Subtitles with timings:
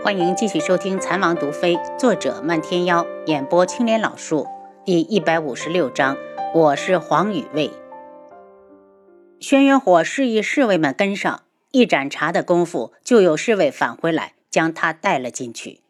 [0.00, 4.46] 欢迎继续收听《残王毒妃》，作者漫天妖，演播青莲老树，
[4.84, 6.16] 第一百五十六章。
[6.54, 7.70] 我是黄雨卫。
[9.40, 11.42] 轩辕火示意侍卫们跟上，
[11.72, 15.80] 一盏茶的功夫，就有侍卫返回来，将他带了进去。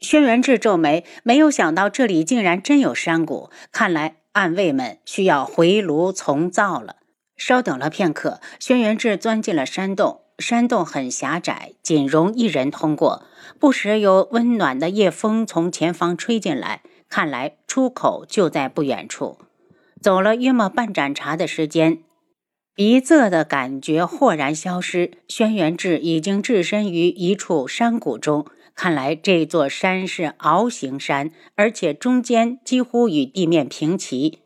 [0.00, 6.96] 轩辕志皱眉，没有想到这里竟然真有山谷，看来暗卫们需要回炉重造了。
[7.36, 10.22] 稍等了片刻，轩辕志钻进了山洞。
[10.38, 13.22] 山洞很狭窄，仅容一人通过。
[13.58, 19.38] 不时有温暖的夜风从前方吹进来，看来出口就在不远处。
[20.00, 22.02] 走了约莫半盏茶的时间，
[22.74, 25.12] 鼻塞的感觉豁然消失。
[25.26, 34.40] 轩辕志已经置身于一处山谷中，看来这座山是凹形山，而且中间几乎与地面平齐。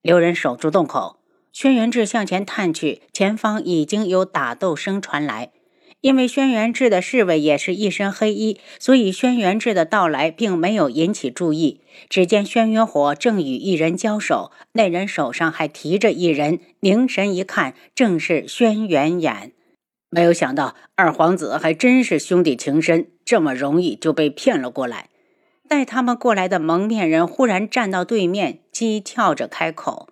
[0.00, 1.15] 留人守住洞口。
[1.58, 5.52] 轩辕志向前探去，前方已经有打斗声传来。
[6.02, 11.80] 因为轩辕志的侍卫也是一身黑衣，所以轩辕志的到来并没有引起注意。
[12.10, 19.52] 只见轩辕火正与一人交手，那人手上还提着一人，凝神一看，正是轩辕衍。
[20.10, 25.08] 没有想到二皇子还真是兄弟情深，这么容易就被骗了过来。
[25.66, 30.10] 带他们过来的蒙面人忽然站到对面，讥诮着开口。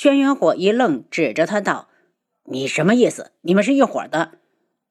[0.00, 1.88] 轩辕火一愣，指着他道
[2.46, 3.32] ：“你什么意思？
[3.40, 4.38] 你们是一伙的？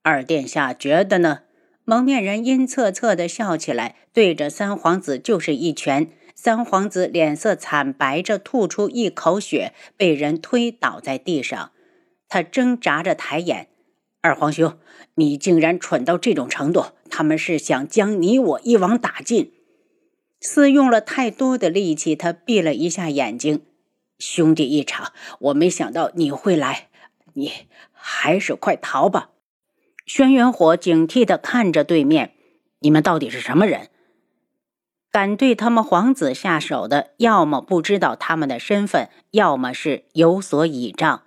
[0.02, 1.44] 二殿下觉得呢？”
[1.88, 6.09] 蒙面人阴恻恻地笑起来，对着三皇子就是一拳。
[6.36, 11.71] 三皇子脸色惨白着，吐出一口血，被人推倒在地上。
[12.27, 13.69] 他挣扎着抬眼
[14.19, 14.77] ：“二皇兄，
[15.16, 16.88] 你竟然蠢到这种程度！
[17.09, 19.53] 他们是想将你我一网打尽。”
[20.42, 23.61] 似用了太多的力气，他闭了一下眼睛。
[24.19, 26.89] 兄弟一场，我没想到你会来，
[27.33, 27.51] 你
[27.91, 29.29] 还是快逃吧！
[30.05, 32.33] 轩辕火警惕的看着对面，
[32.79, 33.89] 你们到底是什么人？
[35.11, 41.23] 敢对他们皇子下手的，要么不知道他们的身份，要么是有所倚仗。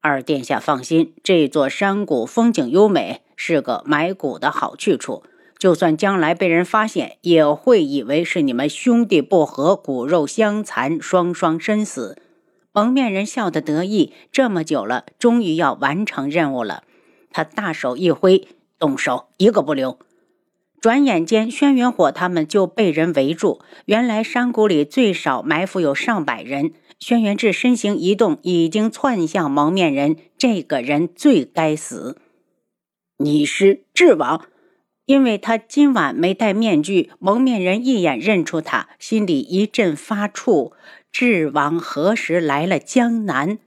[0.00, 5.24] 二殿下放心，这座山谷风景优美，是个埋骨的好去处。
[5.62, 12.20] 就算将来被人发现，也会以为是你们兄弟不和，骨肉相残，双双身死。
[12.72, 16.82] 蒙面人笑得得意，这么久了，终于要完成任务了。
[17.30, 20.00] 他大手一挥，动手，一个不留。
[20.80, 23.60] 转眼间，轩辕火他们就被人围住。
[23.84, 26.72] 原来山谷里最少埋伏有上百人。
[26.98, 30.16] 轩辕志身形一动，已经窜向蒙面人。
[30.36, 32.18] 这个人最该死。
[33.18, 34.46] 你是智王。
[35.06, 40.72] 因为他今晚没戴面具，蒙面人一眼认出他，心里一阵发怵。
[41.10, 43.58] 智王何时来了江南？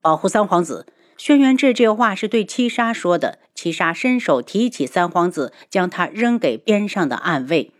[0.00, 0.86] 保护三皇子。
[1.16, 3.38] 轩辕志这话是对七杀说的。
[3.54, 7.70] 七杀伸手提起三皇子，将他扔给边上的暗卫。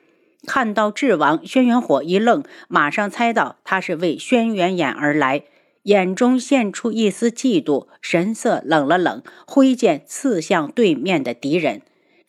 [0.47, 5.43] 看到智王，轩辕火一愣，马上猜到他是为轩辕眼而来，
[5.85, 11.83] 眼中现出一丝嫉妒，神色冷了冷，挥剑刺向对面的敌人。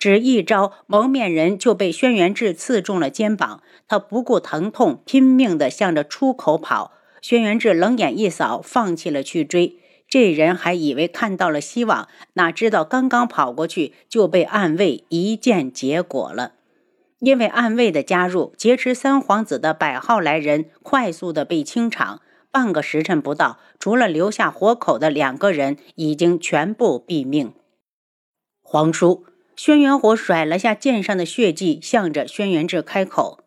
[0.03, 3.63] 只一招，蒙面人就被轩辕志刺中了肩膀。
[3.87, 6.91] 他不顾疼痛，拼命地向着出口跑。
[7.21, 9.77] 轩辕志冷眼一扫，放弃了去追。
[10.09, 16.51] 这人还以为看到了希望，哪知道刚刚跑过去就被暗卫一剑结果了。
[17.19, 22.19] 因为暗卫的加入，劫持三皇子的百号来人快速的被清场。
[22.51, 27.53] 半个时辰不到，除了留下活口的两个人，已经全部毙命。
[28.61, 29.27] 皇叔。
[29.55, 33.43] 轩辕火甩了下剑上的血迹，向着轩辕志开口：“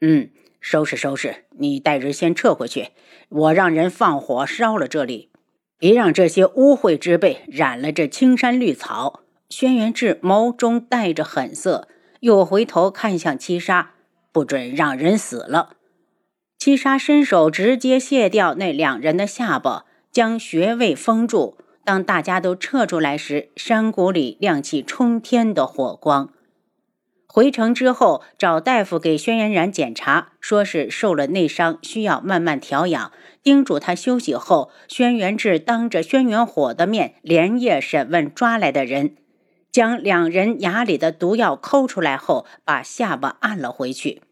[0.00, 0.30] 嗯，
[0.60, 2.88] 收拾收拾，你带人先撤回去。
[3.28, 5.30] 我让人放火烧了这里，
[5.78, 11.86] 别让这些污秽之辈染了这青山绿草。”轩辕志眸中带着狠色，
[12.20, 13.92] 又回头看向七杀
[14.32, 15.76] ：“不准让人死了。”
[16.58, 21.56] 七杀伸手直接卸掉那两人的下巴，将穴位封住。
[21.86, 26.32] 当大家都撤出来时，山谷里亮起冲天的火光。
[27.28, 34.72] 回城之后，找大夫给轩辕然检查，说是受了内伤，需要慢慢调养，叮嘱他休息后。
[34.88, 39.14] 轩辕志当着轩辕火的面，连夜审问抓来的人，
[39.70, 44.22] 将两人牙里的毒药抠出来后，把下巴按了回去，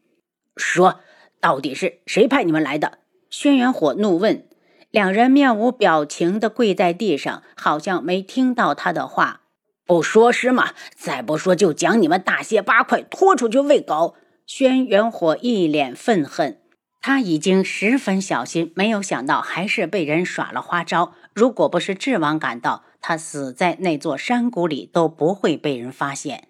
[0.56, 0.98] 说
[1.40, 2.98] ：“到底是谁派你们来的？”
[3.30, 4.44] 轩辕火怒问。
[4.94, 9.40] 两人面无表情地跪在地上，好像没听到他的话。
[9.84, 10.70] 不说是吗？
[10.94, 14.14] 再不说就将你们大卸八块，拖出去喂狗！
[14.46, 16.60] 轩辕火一脸愤恨，
[17.00, 21.14] 他已经十分小心，没有想到还是被人耍了花招。
[21.34, 26.46] 如果不是智王赶到，他死在那座山谷里都不会被人发现。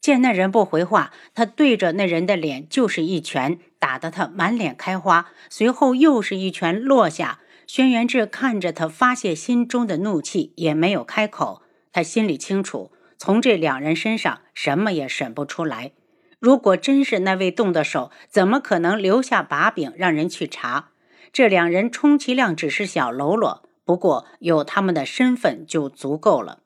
[0.00, 5.26] 见那人不回话，他对着那人的脸就是一拳，打得他满脸开花。
[5.50, 7.40] 随后又是一拳落下。
[7.74, 11.62] 轩辕志看着他发泄心中的怒气，也没有开口。
[11.90, 15.92] 他心里清楚，从这两人身上什么也审不出来。
[16.38, 20.90] 如果真是那位动的手，怎么可能留下把柄让人去查？
[21.32, 26.58] 这两人充其量只是小喽啰，不过有他们的身份就足够了。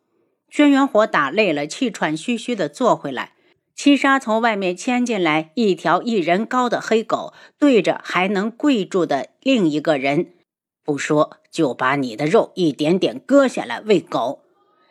[0.50, 3.34] 轩辕火打累了，气喘吁吁地坐回来。
[3.76, 10.32] 七杀从外面牵进来一条一人高的黑狗，对着还能跪住的另一个人，
[10.86, 14.40] 不说就把你的肉一点点割下来喂狗。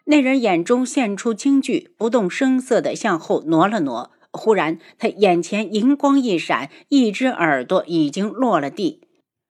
[0.03, 4.11] 那人眼中现出惊惧，不动声色地向后挪了挪。
[4.31, 9.01] 忽然，他眼前银光一闪，一只耳朵已经落了地。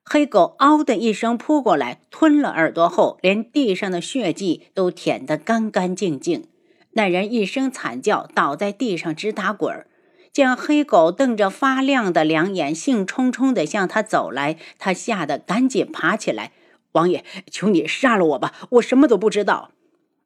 [0.06, 6.46] 黑狗“嗷”的一声扑过来，吞了耳朵后，连地上的血迹都舔得干干净净。
[6.92, 9.88] 那人一声惨叫，倒在地上直打滚儿。
[10.36, 16.52] 见黑狗瞪着发亮的两眼，兴冲冲地向他走来，他吓得赶紧爬起来
[16.92, 19.72] ：“王爷，求你杀了我吧，我什么都不知道。”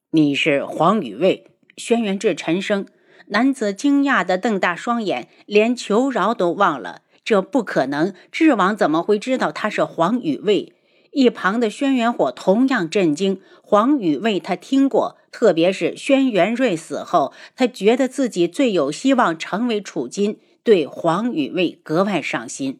[0.09, 1.51] 你是黄雨卫？
[1.77, 2.87] 轩辕志沉声。
[3.27, 7.03] 男子惊讶地瞪大双眼，连求饶都忘了。
[7.23, 8.15] 这不可能！
[8.31, 10.73] 智王怎么会知道他是黄雨卫？
[11.19, 13.41] 一旁的轩辕火同样震惊。
[13.61, 22.79] 黄雨卫他听过，特别是轩辕睿死后，他觉得自己最有希望成为储金，对黄雨卫格外上心。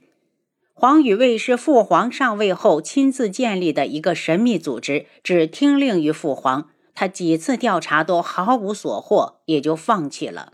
[0.73, 6.69] 黄雨卫是父皇上位后亲自建立的一个神秘组织，只听令于父皇。
[6.95, 10.53] 他几次调查都毫无所获，也就放弃了。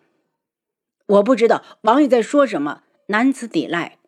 [1.06, 2.81] 我不知道王爷在说什么。
[3.10, 4.00] 男子抵赖，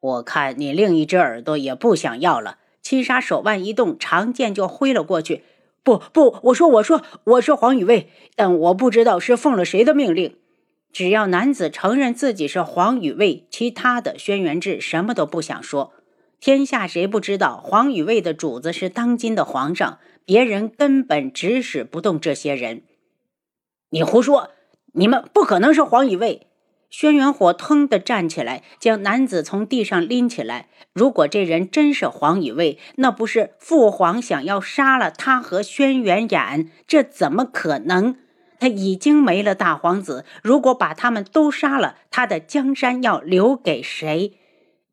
[0.00, 2.58] 我看你另一只耳朵也不想要了。
[2.86, 5.42] 七杀手腕一动，长剑就挥了过去。
[5.82, 10.36] 不不，我说我说我是黄雨卫，但我不知道是奉了谁的命令。
[10.92, 15.94] 只要男子承认自己是黄雨卫，其他的轩辕志什么都不想说。
[16.38, 19.98] 天下谁不知道黄雨卫的主子是当今的皇上？
[20.24, 22.82] 别人根本指使不动这些人。
[23.90, 24.50] 你胡说！
[24.92, 26.46] 你们不可能是黄雨卫。
[26.90, 30.68] 轩辕火腾地站起来，将男子从地上拎起来。
[30.92, 36.68] 如果这人真是黄雨卫，那不是父皇想要杀了他和轩辕衍？
[36.86, 38.16] 这怎么可能？
[38.58, 44.38] 他已经没了大皇子，如果把他们都杀了，他的江山要留给谁？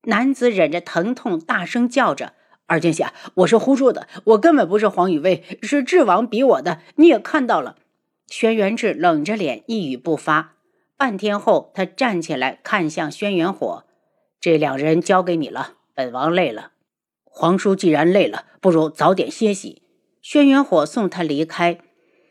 [0.04, 2.34] 男子忍着疼痛，大声叫着
[2.68, 6.80] ：“二殿下，我是胡说的，我根本不是黄雨卫，是智王逼我的。
[6.98, 7.78] 你也看到了。”
[8.28, 10.53] 轩辕志冷着脸，一语不发。
[10.98, 13.84] 半天后，他站起来，看向轩辕火
[14.40, 16.72] ：“这两人交给你了，本王累了。
[17.24, 19.82] 皇叔既然累了，不如早点歇息。”
[20.22, 21.80] 轩辕火送他离开。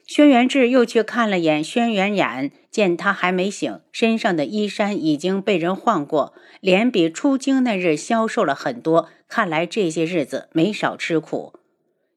[0.06, 11.54] 轩辕志又去看了眼轩辕衍，见他还没醒，身上的衣衫已经被人换过，脸比出京那日消瘦了很多，看来这些日子没少吃苦。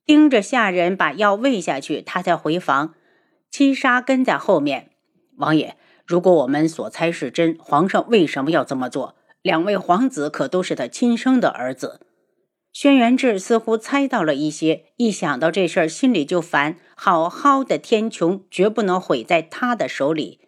[0.05, 2.95] 盯着下人把药喂下去，他才回房。
[3.51, 4.91] 七杀跟在后面，
[5.37, 5.75] 王爷。
[6.05, 9.15] 如果我们所猜是真，皇上为什么要这么做？
[9.41, 12.01] 两位皇子可都是他亲生的儿子。
[12.71, 16.77] 轩辕志似乎猜到了一些，一想到这事儿，心里就烦。
[16.95, 20.39] 好好的天穹绝不能毁在他的手里。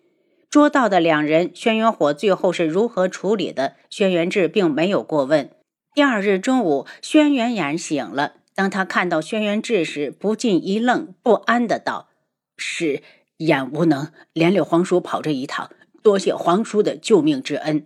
[0.49, 3.75] 捉到的两人，轩辕火最后是如何处理的？
[3.89, 5.49] 轩辕志并没有过问。
[5.93, 12.09] 第二日中午，轩辕衍醒了，当他看到轩辕志时，不禁一愣，不安的道
[12.57, 13.01] ：“是。”
[13.37, 15.69] 眼无能，连累皇叔跑这一趟，
[16.01, 17.85] 多谢皇叔的救命之恩。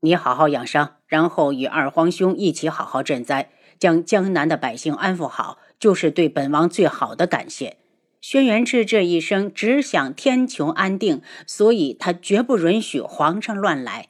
[0.00, 7.76] 你好好养伤，然后与二皇兄一起好好赈灾，将江南的百姓安抚好，就是对本王最好的感谢。
[8.20, 14.08] 轩辕志这一生只想天穹安定，所以他绝不允许皇上乱来。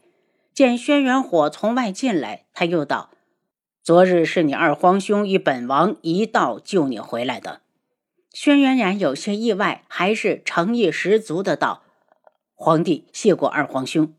[0.54, 3.10] 见轩辕火从外进来，他又道
[3.82, 7.60] ：“昨日是你二皇兄与本王一道救你回来的。”
[8.34, 11.84] 轩辕然有些意外，还是诚意十足的道
[12.56, 14.12] ：“皇帝谢过二皇兄，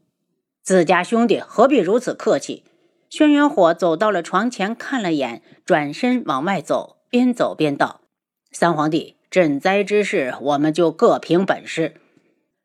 [0.64, 2.64] 自家兄弟何必如此客气？”
[3.12, 8.00] 轩辕火走到了床前，看了眼，转身往外走，边走边道
[8.54, 11.96] ：“三皇帝赈灾之事，我们就各凭本事。”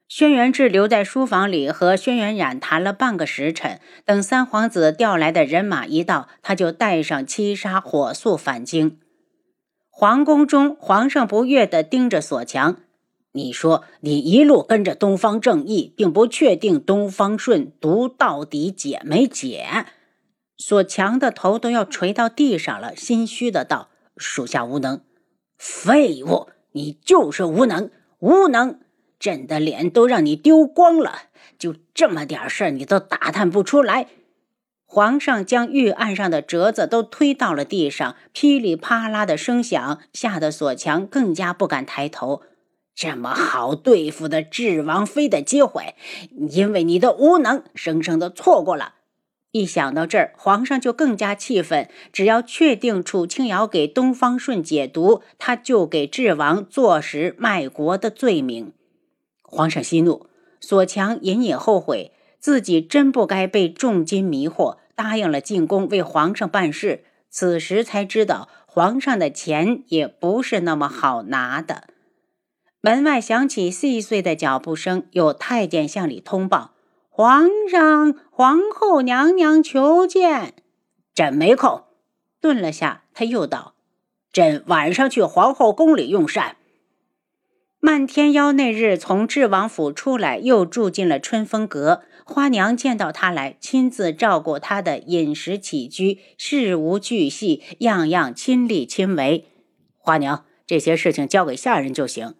[0.06, 8.98] 轩辕志留在书房里和轩辕冉谈了半个时辰，等三皇子调来的人马一到，他就带上七杀，火速返京。
[9.90, 12.76] 皇宫中，皇上不悦地盯着锁强。
[13.32, 19.86] 你说你一路跟着东方正义，并不确定东方顺毒到底解没解？
[20.56, 25.02] 锁强的头都要垂到地上了，心虚的道：“属下无能。”
[25.58, 28.78] 废物，你就是无能，无能！
[29.18, 31.24] 朕的脸都让你丢光了，
[31.58, 34.06] 就这么点事儿你都打探不出来。
[34.92, 42.42] 皇上将御案上的折子都推到了地上，噼里啪啦的声响吓得索强更加不敢抬头。
[42.96, 45.94] 这么好对付的智王妃的机会，
[46.32, 48.94] 因为你的无能，生生的错过了。
[49.52, 51.88] 一想到这儿，皇上就更加气愤。
[52.12, 58.72] 只要确定楚清瑶给东方顺解毒，他就给智王坐实卖国的罪名。
[59.42, 60.26] 皇上息怒，
[60.58, 62.10] 索强隐隐后悔。
[62.40, 67.04] 自己真不该被重金迷惑，答应了进宫为皇上办事。
[67.30, 71.84] 此时才知道，皇上的钱也不是那么好拿的。
[72.82, 76.72] 门外响起细碎的脚步声，有太监向里通报
[77.08, 80.52] ：“皇上，皇后娘娘求见。”
[81.14, 81.84] 朕没空。
[82.38, 83.72] 顿了下，他又道
[84.30, 86.58] ：“朕晚上去皇后宫里用膳。”
[87.82, 92.02] 漫天妖那日从智王府出来，又住进了春风阁。
[92.26, 99.46] 花娘见到他来，亲自照顾他的饮食起居，事无巨细，样样亲力亲为。
[99.96, 102.34] 花娘，这些事情交给下人就行。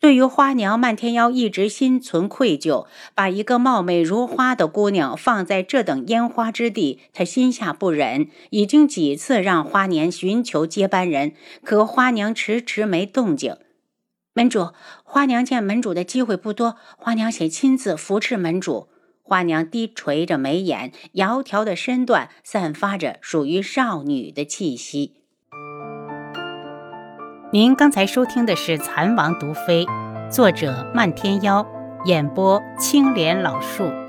[0.00, 8.26] 对于花娘，漫天妖一直心存愧疚，把一个貌美如花的姑娘放在这等烟花之地，他心下不忍。
[8.50, 13.56] 已经几次让花娘寻求接班人，可花娘迟迟没动静。
[14.32, 14.68] 门主，
[15.02, 18.88] 花娘见门主的机会不多，花娘想亲自扶持门主。
[19.22, 25.14] 花娘低垂着眉眼，窈窕的身段散发着属于少女的气息。
[27.52, 29.84] 您刚才收听的是《蚕王毒妃》，
[30.30, 31.66] 作者漫天妖，
[32.04, 33.99] 演播青莲老树。